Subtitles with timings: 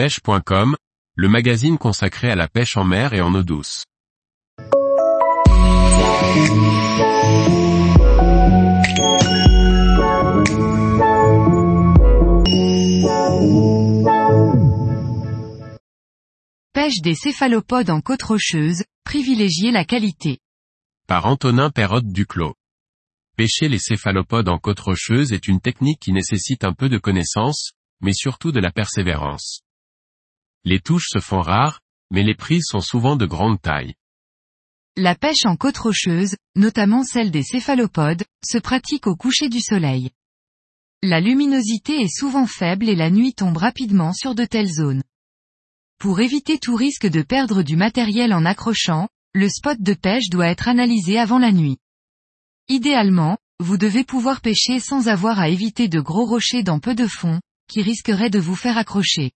[0.00, 0.76] pêche.com,
[1.14, 3.84] le magazine consacré à la pêche en mer et en eau douce.
[16.72, 20.38] Pêche des céphalopodes en côte rocheuse, privilégiez la qualité.
[21.08, 22.54] Par Antonin Perrotte Duclos.
[23.36, 27.72] Pêcher les céphalopodes en côte rocheuse est une technique qui nécessite un peu de connaissance,
[28.00, 29.60] mais surtout de la persévérance.
[30.64, 31.80] Les touches se font rares,
[32.10, 33.94] mais les prises sont souvent de grande taille.
[34.96, 40.10] La pêche en côte rocheuse, notamment celle des céphalopodes, se pratique au coucher du soleil.
[41.02, 45.02] La luminosité est souvent faible et la nuit tombe rapidement sur de telles zones.
[45.98, 50.48] Pour éviter tout risque de perdre du matériel en accrochant, le spot de pêche doit
[50.48, 51.78] être analysé avant la nuit.
[52.68, 57.06] Idéalement, vous devez pouvoir pêcher sans avoir à éviter de gros rochers dans peu de
[57.06, 59.32] fond, qui risqueraient de vous faire accrocher.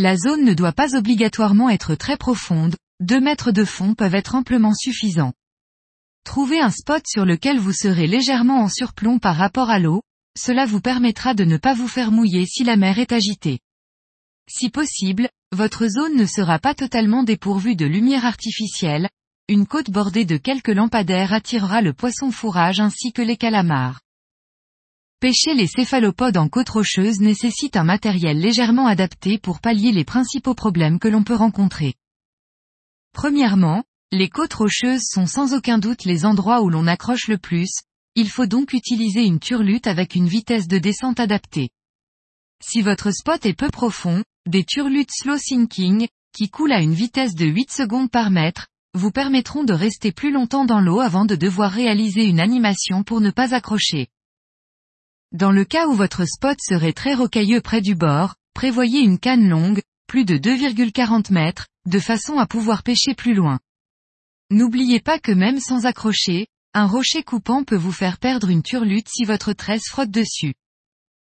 [0.00, 4.36] La zone ne doit pas obligatoirement être très profonde, 2 mètres de fond peuvent être
[4.36, 5.32] amplement suffisants.
[6.22, 10.02] Trouvez un spot sur lequel vous serez légèrement en surplomb par rapport à l'eau,
[10.38, 13.58] cela vous permettra de ne pas vous faire mouiller si la mer est agitée.
[14.48, 19.08] Si possible, votre zone ne sera pas totalement dépourvue de lumière artificielle,
[19.48, 23.98] une côte bordée de quelques lampadaires attirera le poisson fourrage ainsi que les calamars.
[25.20, 30.54] Pêcher les céphalopodes en côte rocheuse nécessite un matériel légèrement adapté pour pallier les principaux
[30.54, 31.94] problèmes que l'on peut rencontrer.
[33.14, 37.68] Premièrement, les côtes rocheuses sont sans aucun doute les endroits où l'on accroche le plus,
[38.14, 41.70] il faut donc utiliser une turlute avec une vitesse de descente adaptée.
[42.62, 47.34] Si votre spot est peu profond, des turlutes slow sinking, qui coulent à une vitesse
[47.34, 51.34] de 8 secondes par mètre, vous permettront de rester plus longtemps dans l'eau avant de
[51.34, 54.06] devoir réaliser une animation pour ne pas accrocher.
[55.32, 59.46] Dans le cas où votre spot serait très rocailleux près du bord, prévoyez une canne
[59.46, 63.58] longue, plus de 2,40 mètres, de façon à pouvoir pêcher plus loin.
[64.50, 69.08] N'oubliez pas que même sans accrocher, un rocher coupant peut vous faire perdre une turlute
[69.10, 70.54] si votre tresse frotte dessus.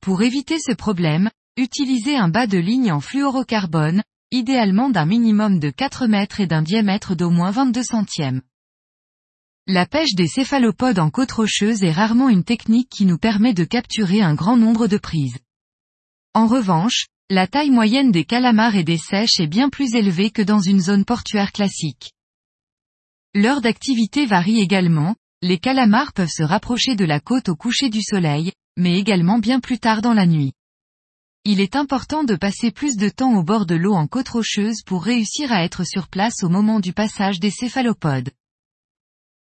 [0.00, 5.70] Pour éviter ce problème, utilisez un bas de ligne en fluorocarbone, idéalement d'un minimum de
[5.70, 8.42] 4 mètres et d'un diamètre d'au moins 22 centièmes.
[9.68, 13.62] La pêche des céphalopodes en côte rocheuse est rarement une technique qui nous permet de
[13.62, 15.38] capturer un grand nombre de prises.
[16.34, 20.42] En revanche, la taille moyenne des calamars et des sèches est bien plus élevée que
[20.42, 22.12] dans une zone portuaire classique.
[23.34, 28.02] L'heure d'activité varie également, les calamars peuvent se rapprocher de la côte au coucher du
[28.02, 30.54] soleil, mais également bien plus tard dans la nuit.
[31.44, 34.82] Il est important de passer plus de temps au bord de l'eau en côte rocheuse
[34.84, 38.30] pour réussir à être sur place au moment du passage des céphalopodes.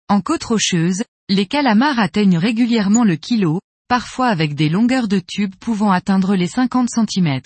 [0.07, 5.55] En côte rocheuse, les calamars atteignent régulièrement le kilo, parfois avec des longueurs de tubes
[5.55, 7.41] pouvant atteindre les 50 cm.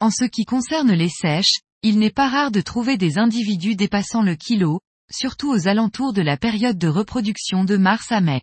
[0.00, 4.22] En ce qui concerne les sèches, il n'est pas rare de trouver des individus dépassant
[4.22, 4.80] le kilo,
[5.12, 8.42] surtout aux alentours de la période de reproduction de mars à mai.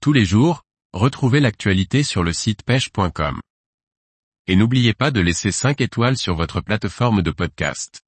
[0.00, 3.40] Tous les jours, retrouvez l'actualité sur le site pêche.com.
[4.48, 8.00] Et n'oubliez pas de laisser 5 étoiles sur votre plateforme de podcast.